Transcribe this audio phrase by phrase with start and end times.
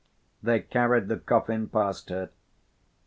[0.41, 2.31] They carried the coffin past her.